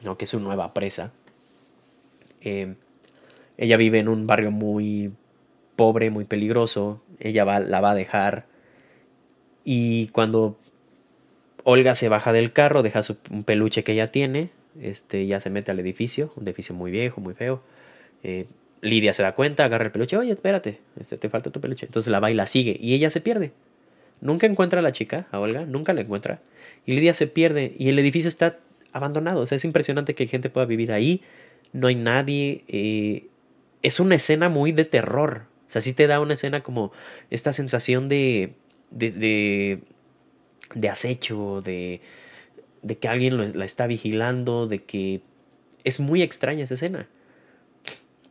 [0.03, 0.17] ¿no?
[0.17, 1.11] que es su nueva presa.
[2.41, 2.75] Eh,
[3.57, 5.11] ella vive en un barrio muy
[5.75, 7.01] pobre, muy peligroso.
[7.19, 8.47] Ella va, la va a dejar
[9.63, 10.57] y cuando
[11.63, 15.71] Olga se baja del carro, deja un peluche que ella tiene, este, ya se mete
[15.71, 17.63] al edificio, un edificio muy viejo, muy feo.
[18.23, 18.47] Eh,
[18.81, 21.85] Lidia se da cuenta, agarra el peluche, oye, espérate, este, te falta tu peluche.
[21.85, 23.53] Entonces la va y la sigue y ella se pierde.
[24.19, 26.41] Nunca encuentra a la chica, a Olga, nunca la encuentra.
[26.85, 28.59] Y Lidia se pierde y el edificio está
[28.91, 29.41] abandonado.
[29.41, 31.21] O sea, es impresionante que gente pueda vivir ahí.
[31.71, 32.63] No hay nadie.
[32.67, 33.27] Eh,
[33.83, 35.45] es una escena muy de terror.
[35.67, 36.91] O sea, sí te da una escena como
[37.29, 38.55] esta sensación de
[38.93, 39.81] de,
[40.75, 42.01] de, acecho, de,
[42.81, 45.21] de que alguien la está vigilando, de que
[45.83, 47.07] es muy extraña esa escena.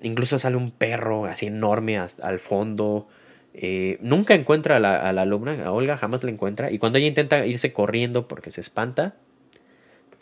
[0.01, 3.09] Incluso sale un perro así enorme al fondo.
[3.55, 6.73] Eh, nunca encuentra a la, a la, alumna, a Olga jamás la encuentra.
[6.73, 9.17] Y cuando ella intenta irse corriendo porque se espanta,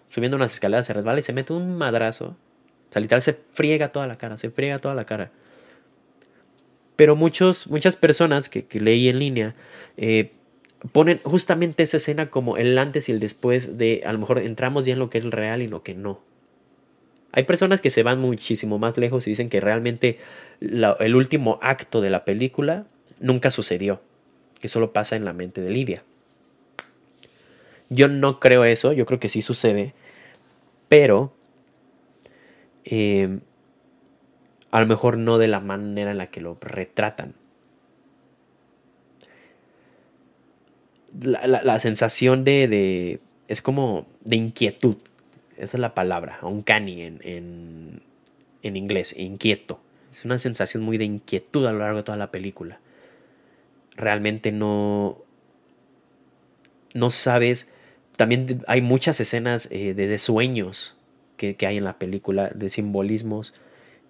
[0.08, 2.36] subiendo unas escaleras se resbala y se mete un madrazo.
[2.90, 5.30] O sea, literal se friega toda la cara, se friega toda la cara.
[6.96, 9.54] Pero muchos, muchas personas que, leí en línea
[9.96, 10.32] eh,
[10.92, 14.84] ponen justamente esa escena como el antes y el después de a lo mejor entramos
[14.84, 16.20] ya en lo que es real y lo que no.
[17.32, 20.18] Hay personas que se van muchísimo más lejos y dicen que realmente
[20.60, 22.86] el último acto de la película
[23.20, 24.02] nunca sucedió,
[24.60, 26.02] que solo pasa en la mente de Lidia.
[27.88, 29.94] Yo no creo eso, yo creo que sí sucede,
[30.88, 31.32] pero
[32.90, 33.38] eh,
[34.70, 37.34] a lo mejor no de la manera en la que lo retratan.
[41.22, 44.96] La, sensación de, es como de inquietud.
[45.56, 48.02] Esa es la palabra, uncanny en, en,
[48.62, 49.80] en inglés, inquieto.
[50.10, 52.80] Es una sensación muy de inquietud a lo largo de toda la película.
[53.96, 55.18] Realmente no,
[56.94, 57.68] no sabes.
[58.16, 60.96] También hay muchas escenas eh, de, sueños
[61.40, 63.54] que, hay en la película, de simbolismos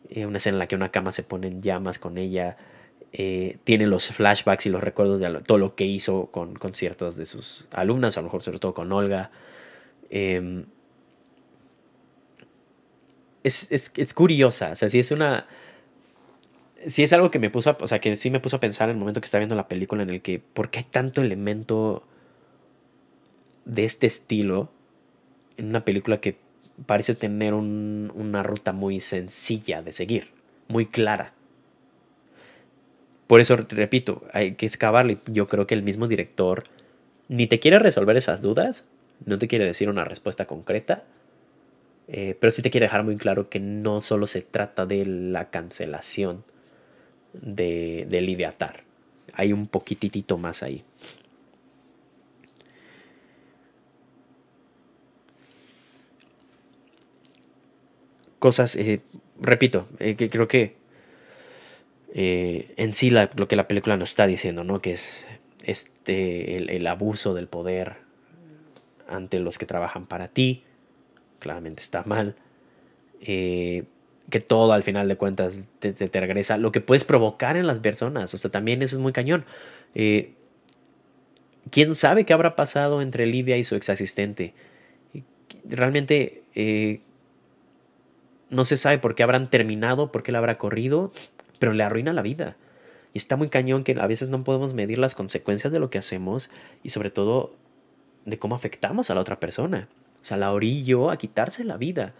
[0.08, 2.56] eh, una escena en la que una cama se pone en llamas con ella,
[3.12, 7.16] eh, tiene los flashbacks y los recuerdos de todo lo que hizo con, con ciertas
[7.16, 9.30] de sus alumnas, a lo mejor sobre todo con Olga.
[10.10, 10.64] Em,
[13.44, 15.46] es, es, es, curiosa, o sea, si es una...
[16.86, 18.88] Si es algo que me puso, a, o sea, que sí me puso a pensar
[18.88, 21.20] en el momento que estaba viendo la película en el que, ¿por qué hay tanto
[21.20, 22.04] elemento
[23.66, 24.70] de este estilo
[25.58, 26.38] en una película que
[26.86, 30.28] parece tener una ruta muy sencilla de seguir,
[30.68, 31.32] muy clara.
[33.26, 35.18] Por eso, repito, hay que excavarle.
[35.26, 36.64] Yo creo que el mismo director
[37.28, 38.86] ni te quiere resolver esas dudas,
[39.24, 41.04] no te quiere decir una respuesta concreta,
[42.08, 45.50] eh, pero sí te quiere dejar muy claro que no solo se trata de la
[45.50, 46.42] cancelación
[47.32, 48.52] de, de Lidia
[49.34, 50.82] Hay un poquitito más ahí.
[58.40, 59.02] Cosas, eh,
[59.40, 60.74] repito, eh, que creo que
[62.12, 64.82] eh, en sí lo que la película nos está diciendo, ¿no?
[64.82, 65.28] Que es
[65.62, 67.98] este, el, abuso del poder
[69.06, 70.64] ante los que trabajan para ti.
[71.38, 72.34] Claramente está mal.
[73.20, 76.56] Que todo al final de cuentas te, regresa.
[76.56, 78.34] Lo que puedes provocar en las personas.
[78.34, 79.44] O sea, también eso es muy cañón.
[81.70, 84.54] ¿Quién sabe qué habrá pasado entre Lidia y su ex asistente?
[85.64, 86.42] Realmente
[88.50, 91.12] no se sabe por qué habrán terminado, por qué la habrá corrido,
[91.58, 92.56] pero le arruina la vida.
[93.12, 95.98] Y está muy cañón que a veces no podemos medir las consecuencias de lo que
[95.98, 96.50] hacemos
[96.82, 97.54] y sobre todo
[98.24, 99.88] de cómo afectamos a la otra persona.
[100.20, 102.12] O sea, la orilló a quitarse la vida,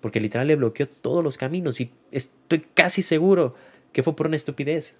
[0.00, 3.54] porque literal le bloqueó todos los caminos y estoy casi seguro
[3.92, 4.94] que fue por una estupidez.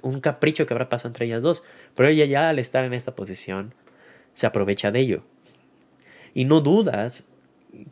[0.00, 1.64] Un capricho que habrá pasado entre ellas dos.
[1.94, 3.74] Pero ella ya al estar en esta posición
[4.34, 5.22] se aprovecha de ello.
[6.32, 7.24] Y no dudas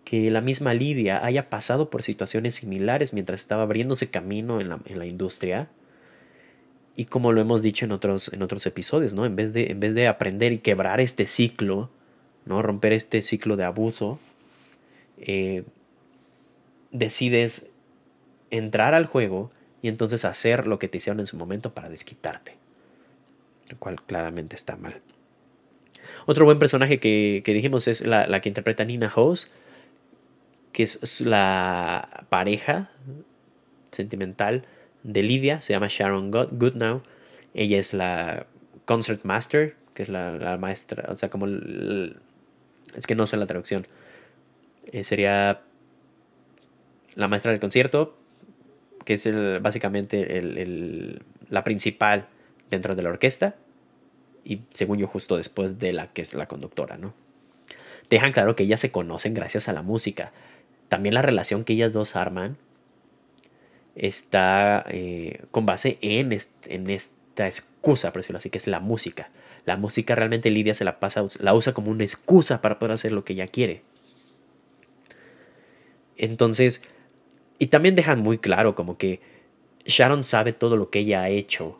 [0.05, 4.81] que la misma Lidia haya pasado por situaciones similares mientras estaba abriéndose camino en la,
[4.85, 5.69] en la industria
[6.97, 9.25] y como lo hemos dicho en otros, en otros episodios, ¿no?
[9.25, 11.91] En vez, de, en vez de aprender y quebrar este ciclo,
[12.45, 12.61] ¿no?
[12.61, 14.19] Romper este ciclo de abuso,
[15.19, 15.65] eh,
[16.91, 17.71] decides
[18.51, 22.57] entrar al juego y entonces hacer lo que te hicieron en su momento para desquitarte.
[23.71, 25.01] Lo cual claramente está mal.
[26.27, 29.49] Otro buen personaje que, dijimos es la, la, que interpreta Nina House,
[30.73, 32.91] que es la pareja
[33.91, 34.65] sentimental
[35.03, 37.03] de Lidia, se llama Sharon Goodnow.
[37.55, 38.47] Ella es la
[38.85, 41.47] concert master, que es la, maestra, o sea, como...
[41.47, 43.87] es que no sé la traducción.
[44.93, 45.63] Eh, sería
[47.15, 48.17] la maestra del concierto,
[49.05, 52.27] que es el, básicamente el, la principal
[52.71, 53.57] dentro de la orquesta.
[54.45, 57.15] Y según yo, justo después de la que es la conductora, ¿no?
[58.09, 60.33] Dejan claro que ellas se conocen gracias a la música.
[60.91, 62.59] También la relación que ellas dos arman
[63.95, 69.31] está eh, con base en, esta excusa, por decirlo así, que es la música.
[69.67, 73.13] La música realmente Lidia se la pasa, la usa como una excusa para poder hacer
[73.13, 73.85] lo que ella quiere.
[76.17, 76.83] Entonces,
[77.61, 79.21] y también dejan muy claro como que
[79.85, 81.79] Sharon sabe todo lo que ella ha hecho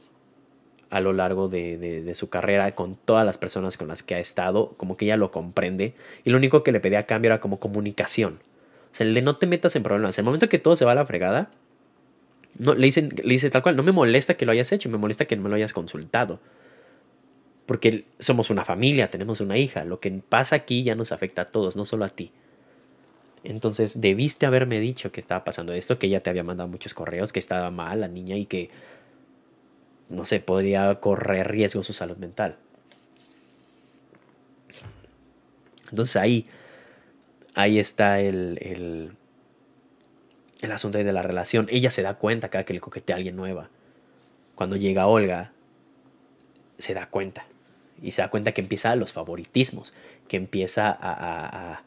[0.89, 4.21] a lo largo de, de, su carrera con todas las personas con las que ha
[4.21, 5.95] estado, como que ella lo comprende.
[6.23, 8.39] Y lo único que le pedía a cambio era como comunicación.
[8.93, 10.19] O sea, el de no te metas en problemas.
[10.19, 11.51] El momento que todo se va a la fregada,
[12.59, 14.99] no, le, dicen, le dice tal cual, no me molesta que lo hayas hecho, me
[14.99, 16.41] molesta que no me lo hayas consultado.
[17.67, 19.85] Porque somos una familia, tenemos una hija.
[19.85, 22.33] Lo que pasa aquí ya nos afecta a todos, no solo a ti.
[23.45, 27.33] Entonces, debiste haberme dicho que estaba pasando esto, que ella te había mandado muchos correos,
[27.33, 28.71] que estaba mal la niña y que,
[30.09, 32.57] no sé, podría correr riesgo su salud mental.
[35.91, 36.47] Entonces ahí,
[37.55, 38.59] ahí está el,
[40.61, 41.67] el asunto de la relación.
[41.71, 43.71] Ella se da cuenta cada que le coquetea a alguien nueva.
[44.55, 45.53] Cuando llega Olga,
[46.79, 47.47] se da cuenta.
[48.03, 49.93] Y se da cuenta que empieza los favoritismos,
[50.29, 51.83] que empieza a,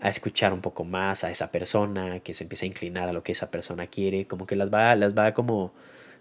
[0.00, 3.22] a, escuchar un poco más a esa persona, que se empieza a inclinar a lo
[3.22, 5.72] que esa persona quiere, como que las va, las va como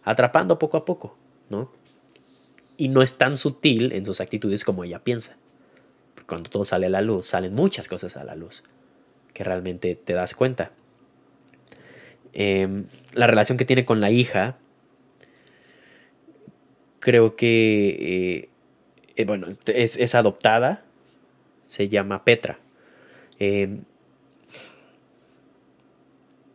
[0.03, 1.15] atrapando poco a poco,
[1.49, 1.71] ¿no?
[2.77, 5.35] Y no es tan sutil en sus actitudes como ella piensa.
[6.31, 8.63] Cuando todo sale a la luz, salen muchas cosas a la luz,
[9.33, 10.71] que realmente te das cuenta.
[12.31, 14.57] Em, la relación que tiene con la hija,
[17.01, 18.49] creo que, eh,
[19.17, 20.85] eh, bueno, es, adoptada,
[21.65, 22.59] se llama Petra.
[23.37, 23.83] Em,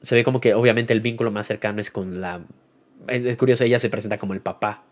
[0.00, 2.40] se ve como que obviamente el vínculo más cercano es con la...
[3.08, 4.85] Es, curioso, ella se presenta como el papá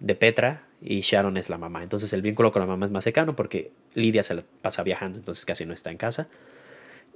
[0.00, 1.82] de Petra y Sharon es la mamá.
[1.82, 5.18] Entonces el vínculo con la mamá es más cercano porque Lidia se la pasa viajando,
[5.18, 6.28] entonces casi no está en casa.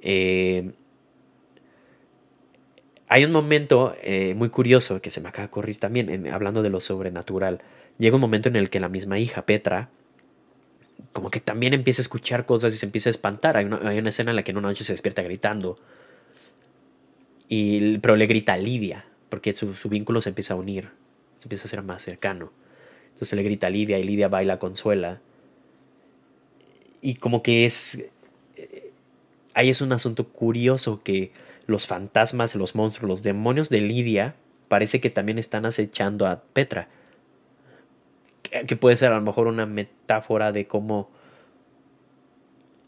[0.01, 0.73] Eh,
[3.09, 6.71] hay un momento eh, muy curioso que se me acaba de ocurrir también, hablando de
[6.71, 7.63] lo sobrenatural.
[7.99, 9.91] Llega un momento en el que la misma hija, Petra,
[11.13, 13.57] como que también empieza a escuchar cosas y se empieza a espantar.
[13.57, 15.77] Hay una, escena en la que en una noche se despierta gritando.
[17.49, 20.91] Y, pero le grita a Lidia, porque su, vínculo se empieza a unir,
[21.39, 22.53] se empieza a ser más cercano.
[23.19, 25.21] Entonces le grita a Lidia y Lidia baila consuela.
[27.03, 27.99] Y como que es...
[28.55, 28.93] Eh,
[29.55, 31.33] ahí es un asunto curioso que
[31.67, 34.37] los fantasmas, los monstruos, los demonios de Lidia
[34.69, 36.89] parece que también están acechando a Petra.
[38.69, 41.11] Que puede ser a lo mejor una metáfora de cómo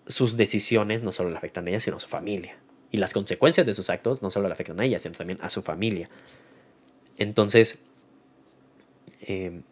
[0.07, 2.57] sus decisiones no solo le afectan a ella, sino a su familia.
[2.93, 5.51] Y las consecuencias de sus actos no solo le afectan a ella, sino también a
[5.51, 6.09] su familia.
[7.19, 7.81] Entonces,
[9.23, 9.65] em,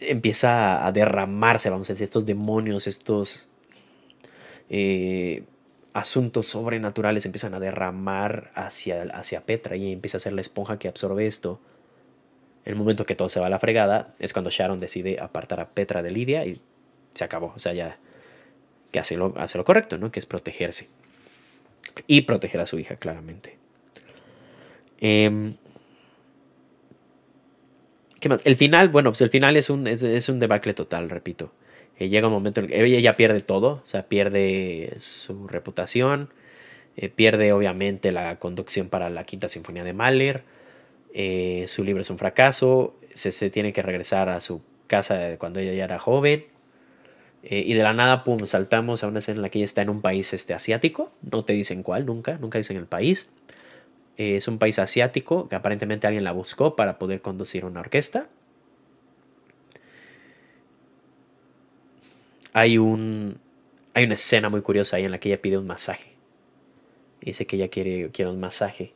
[0.00, 3.48] empieza a derramarse, vamos a decir, estos demonios, estos
[4.68, 5.44] eh,
[5.92, 10.88] asuntos sobrenaturales empiezan a derramar hacia, hacia Petra y empieza a ser la esponja que
[10.88, 11.60] absorbe esto.
[12.64, 15.70] El momento que todo se va a la fregada es cuando Sharon decide apartar a
[15.70, 16.60] Petra de Lidia y
[17.14, 17.52] se acabó.
[17.54, 17.98] O sea, ya
[18.90, 20.10] que hace lo, hace lo correcto, ¿no?
[20.10, 20.88] Que es protegerse.
[22.06, 23.56] Y proteger a su hija, claramente.
[25.00, 25.56] Em,
[28.20, 28.40] ¿Qué más?
[28.44, 31.52] El final, bueno, pues el final es un, es, un debacle total, repito.
[31.98, 35.48] Eh, llega un momento en el que ella ya pierde todo, o sea, pierde su
[35.48, 36.30] reputación,
[36.96, 40.44] eh, pierde obviamente la conducción para la Quinta Sinfonía de Mahler,
[41.14, 45.60] eh, su libro es un fracaso, se, se, tiene que regresar a su casa cuando
[45.60, 46.46] ella ya era joven,
[47.48, 49.88] y de la nada, pum, saltamos a una escena en la que ella está en
[49.88, 53.28] un país este, asiático, no te dicen cuál, nunca, nunca dicen el país.
[54.16, 58.28] Es un país asiático que aparentemente alguien la buscó para poder conducir una orquesta.
[62.56, 63.38] hay un
[63.92, 66.12] hay una escena muy curiosa ahí en la que ella pide un masaje.
[67.20, 68.94] Dice que ella quiere, quiere un masaje.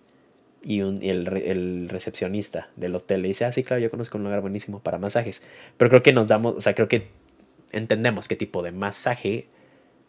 [0.62, 1.02] Y el,
[1.36, 4.96] el, recepcionista del hotel le dice, ah, sí, claro, yo conozco un lugar buenísimo para
[4.96, 5.42] masajes.
[5.76, 7.08] Pero creo que nos damos, o sea, creo que
[7.70, 9.48] entendemos qué tipo de masaje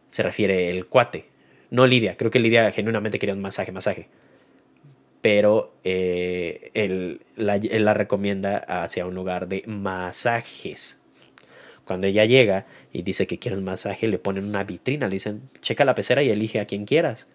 [0.07, 1.25] se refiere el cuate.
[1.71, 4.07] No Lidia, creo que Lidia genuinamente quería un masaje, masaje.
[5.21, 10.99] Pero eh, él, la, recomienda hacia un lugar de masajes.
[11.85, 15.49] Cuando ella llega y dice que quiere un masaje, le ponen una vitrina, le dicen,
[15.61, 17.27] checa la pecera y elige a quien quieras.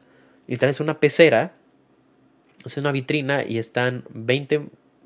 [0.48, 1.54] Y traes una pecera,
[2.64, 4.62] es una vitrina y están 20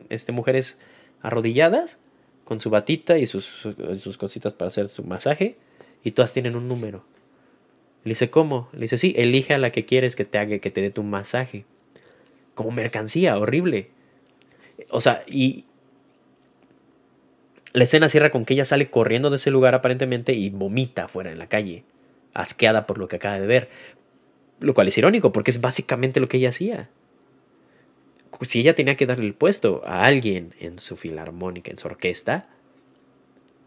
[0.09, 0.79] este, mujeres
[1.23, 1.99] arrodilladas
[2.45, 3.49] con su batita y sus,
[3.97, 5.57] sus cositas para hacer su masaje
[6.03, 7.05] y todas tienen un número.
[8.05, 8.69] Le dice, ¿cómo?
[8.73, 11.03] Le dice, sí, elige a la que quieres que te haga, que te dé tu
[11.03, 11.65] masaje.
[12.61, 13.89] Como mercancía, horrible.
[14.91, 15.65] O sea, y,
[17.73, 21.33] la escena cierra con que ella sale corriendo de ese lugar aparentemente y vomita fuera
[21.33, 21.85] en la calle,
[22.35, 23.71] asqueada por lo que acaba de ver.
[24.59, 26.91] Lo cual es irónico porque es básicamente lo que ella hacía.
[28.43, 32.47] Si ella tenía que darle el puesto a alguien en su filarmónica, en su orquesta,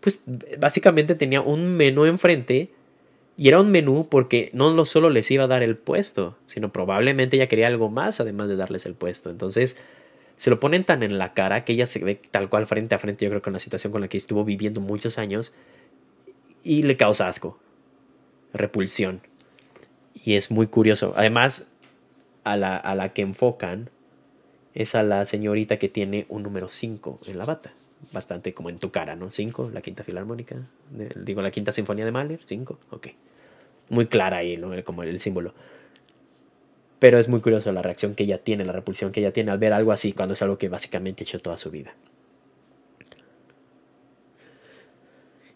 [0.01, 0.21] pues
[0.59, 2.69] básicamente tenía un menú enfrente
[3.35, 7.37] y era un menú porque no solo les iba a dar el puesto, sino probablemente
[7.37, 9.29] ella quería algo más además de darles el puesto.
[9.29, 9.75] Entonces,
[10.37, 12.99] se lo ponen tan en la cara que ella se ve tal cual frente a
[12.99, 15.53] frente, yo creo, con la situación con la que estuvo viviendo muchos años
[16.63, 17.59] y le causa asco,
[18.53, 19.21] repulsión.
[20.13, 21.13] Y es muy curioso.
[21.17, 21.67] Además,
[22.43, 23.89] a la, a la que enfocan
[24.75, 27.73] es a la señorita que tiene un número 5 en la bata.
[28.11, 29.31] Bastante como en tu cara, ¿no?
[29.31, 30.57] 5, la quinta filarmónica.
[31.15, 33.07] digo, la quinta sinfonía de Mahler, 5, ok.
[33.89, 34.71] Muy clara ahí, ¿no?
[34.83, 35.53] Como el símbolo.
[36.99, 39.57] Pero es muy curioso la reacción que ella tiene, la repulsión que ella tiene al
[39.57, 41.93] ver algo así, cuando es algo que básicamente ha hecho toda su vida.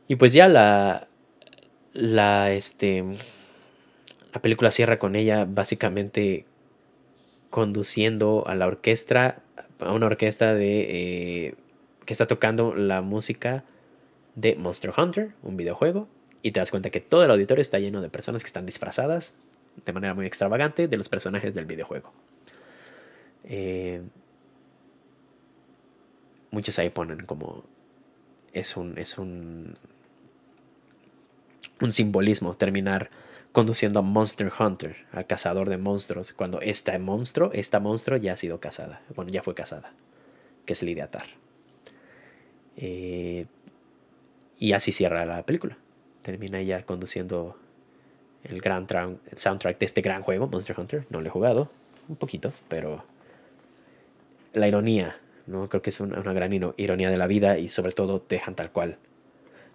[0.07, 1.07] Y pues ya la.
[1.93, 2.51] La.
[2.51, 3.03] Este.
[4.33, 6.45] La película cierra con ella básicamente
[7.49, 9.41] conduciendo a la orquesta.
[9.79, 11.47] A una orquesta de.
[11.47, 11.55] Eh,
[12.07, 13.65] que está tocando la música
[14.33, 16.07] de Monster Hunter, un videojuego.
[16.41, 19.35] Y te das cuenta que todo el auditorio está lleno de personas que están disfrazadas
[19.85, 22.13] de manera muy extravagante de los personajes del videojuego.
[23.43, 24.01] Eh,
[26.49, 27.65] muchos ahí ponen como
[28.53, 29.77] es un es un
[31.81, 33.09] un simbolismo terminar
[33.51, 38.37] conduciendo a Monster Hunter, al cazador de monstruos, cuando este monstruo, esta monstruo ya ha
[38.37, 39.91] sido casada, bueno, ya fue casada,
[40.65, 41.46] que es Lidia Tar.
[42.77, 43.45] Eh,
[44.57, 45.77] y así cierra la película.
[46.21, 47.57] Termina ella conduciendo
[48.43, 48.87] el gran
[49.35, 51.05] soundtrack de este gran juego, Monster Hunter.
[51.09, 51.69] No lo he jugado,
[52.07, 53.03] un poquito, pero
[54.53, 55.69] la ironía, ¿no?
[55.69, 58.97] Creo que es una, gran ironía de la vida y sobre todo dejan tal cual.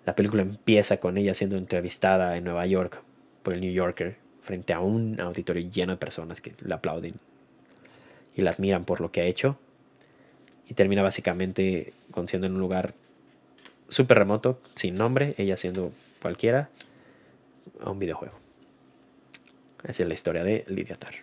[0.05, 3.01] La película empieza con ella siendo entrevistada en Nueva York
[3.43, 7.15] por el New Yorker frente a un auditorio lleno de personas que la aplauden
[8.35, 9.57] y la admiran por lo que ha hecho.
[10.69, 12.95] Y termina básicamente con siendo en un lugar
[13.89, 16.71] súper remoto, sin nombre, ella siendo cualquiera,
[17.81, 18.35] a un videojuego.
[19.85, 21.15] Esa es la historia de Lidia Tar.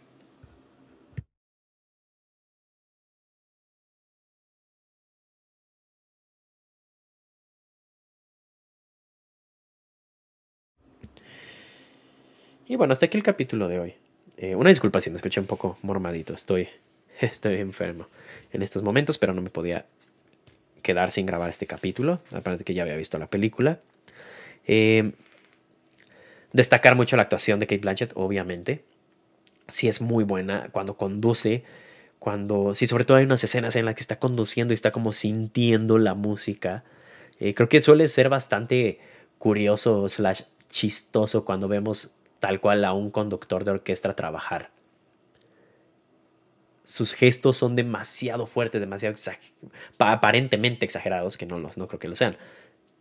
[12.68, 13.96] Y bueno, hasta aquí el capítulo de hoy.
[14.38, 16.36] Eh, una disculpa si me escuché un poco mormadito.
[16.36, 16.70] Estoy,
[17.20, 18.08] estoy enfermo
[18.54, 19.86] en estos momentos, pero no me podía
[20.80, 22.20] quedar sin grabar este capítulo.
[22.34, 23.80] Aparte que ya había visto la película.
[24.66, 25.14] Eh,
[26.52, 28.84] Destacar mucho la actuación de Kate Blanchett, obviamente.
[29.68, 31.64] Sí es muy buena cuando conduce,
[32.18, 35.14] cuando, sí, sobre todo hay unas escenas en las que está conduciendo y está como
[35.14, 36.84] sintiendo la música.
[37.40, 39.00] Eh, creo que suele ser bastante
[39.38, 44.72] curioso slash chistoso cuando vemos tal cual a un conductor de orquesta trabajar.
[46.90, 49.14] Sus gestos son demasiado fuertes, demasiado
[50.00, 52.36] aparentemente exagerados, que no, los, no creo que lo sean,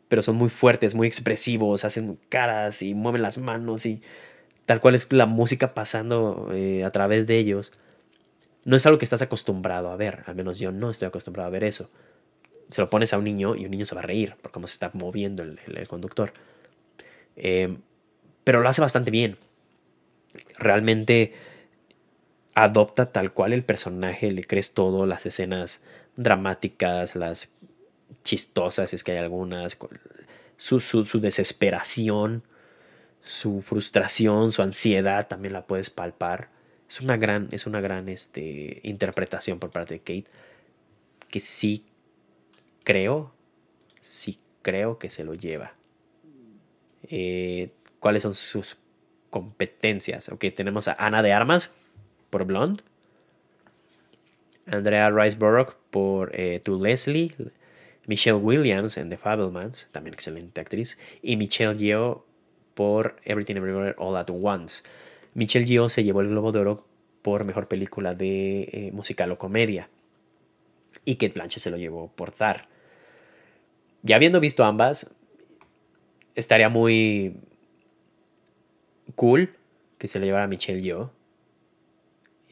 [0.09, 4.03] pero son muy fuertes, muy expresivos, hacen caras y mueven las manos y
[4.67, 7.73] tal cual es la música pasando eh, a través de ellos.
[8.67, 11.51] No es algo que estás acostumbrado a ver, al menos yo no estoy acostumbrado a
[11.51, 11.89] ver eso.
[12.69, 14.67] Se lo pones a un niño y un niño se va a reír por cómo
[14.67, 16.35] se está moviendo el, conductor.
[17.37, 17.79] Em,
[18.45, 19.39] pero lo hace bastante bien.
[20.59, 21.33] Realmente
[22.63, 25.81] adopta tal cual el personaje, le crees todo, las escenas
[26.17, 27.55] dramáticas, las
[28.25, 29.79] chistosas, es que hay algunas,
[30.57, 32.43] su, su, desesperación,
[33.23, 36.49] su frustración, su ansiedad también la puedes palpar.
[36.89, 40.31] Es una gran, es una gran este, interpretación por parte de Kate
[41.29, 41.85] que sí
[42.85, 43.33] creo,
[44.01, 45.75] sí creo que se lo lleva.
[47.05, 48.79] Eh, ¿Cuáles son sus
[49.31, 50.31] competencias?
[50.31, 51.71] Ok, tenemos a Ana de Armas
[52.31, 52.83] por Blonde.
[54.67, 57.33] Andrea Riceborough por eh, To Leslie.
[58.07, 60.99] Michelle Williams en The Fablemans, también excelente actriz.
[61.23, 62.25] Y Michelle Yeoh
[62.75, 64.83] por Everything Everywhere All at Once.
[65.35, 66.87] Michelle Yeoh se llevó el Globo de Oro
[67.23, 69.91] por mejor película de eh, musical o comedia.
[71.05, 72.69] Y Kate Blanchett se lo llevó por Zar.
[74.03, 75.15] Ya habiendo visto ambas,
[76.35, 77.37] estaría muy
[79.17, 79.55] cool
[79.99, 81.18] que se lo llevara Michelle Yeoh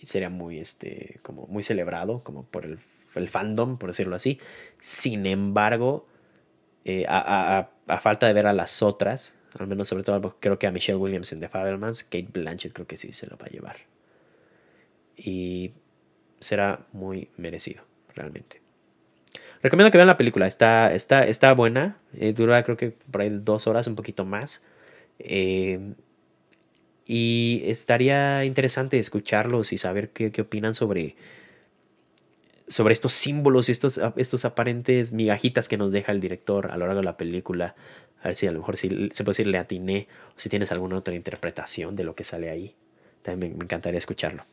[0.04, 4.38] sería muy, este, como muy celebrado, como por el, fandom, por decirlo así.
[4.80, 6.06] Sin embargo,
[6.84, 7.70] eh, a,
[8.00, 11.32] falta de ver a las otras, al menos sobre todo creo que a Michelle Williams
[11.32, 13.76] en The Fabelmans, Kate Blanchett creo que sí se lo va a llevar.
[15.16, 15.72] Y
[16.40, 17.82] será muy merecido,
[18.14, 18.60] realmente.
[19.62, 23.30] Recomiendo que vean la película, está, está, está buena, eh, dura creo que por ahí
[23.30, 24.62] dos horas, un poquito más.
[25.18, 25.94] Eh,
[27.06, 31.14] y estaría interesante escucharlos y saber qué, opinan sobre,
[32.66, 36.86] sobre estos símbolos y estos, estos aparentes migajitas que nos deja el director a lo
[36.86, 37.76] largo de la película.
[38.22, 40.72] A ver si a lo mejor si, se puede decir le atiné o si tienes
[40.72, 42.74] alguna otra interpretación de lo que sale ahí.
[43.22, 44.44] También me, encantaría escucharlo.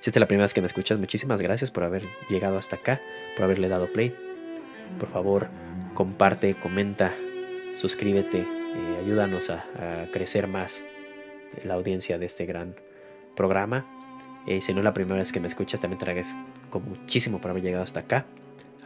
[0.00, 2.76] Si esta es la primera vez que me escuchas, muchísimas gracias por haber llegado hasta
[2.76, 3.00] acá,
[3.36, 4.14] por haberle dado play.
[4.98, 5.48] Por favor,
[5.94, 7.14] comparte, comenta,
[7.76, 9.64] suscríbete, eh, ayúdanos a
[10.12, 10.82] crecer más
[11.64, 12.74] la audiencia de este gran
[13.36, 13.86] programa.
[14.46, 16.22] Eh, si no es la primera vez que me escuchas, también te
[16.70, 18.26] con muchísimo por haber llegado hasta acá.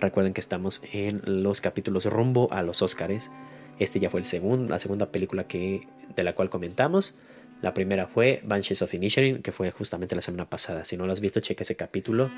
[0.01, 3.31] Recuerden que estamos en los capítulos rumbo a los Oscars.
[3.79, 7.19] Este ya fue el segundo, la segunda película que, de la cual comentamos.
[7.63, 10.85] La primera fue Banshees of Inisherin, que fue justamente la semana pasada.
[10.85, 12.31] Si no lo has visto, checa ese capítulo.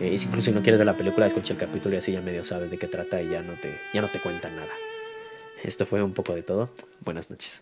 [0.00, 2.44] Eh, incluso si no quieres ver la película, escucha el capítulo y así ya medio
[2.44, 4.72] sabes de qué trata y ya no te, ya no te cuenta nada.
[5.62, 6.70] Esto fue un poco de todo.
[7.00, 7.60] Buenas noches.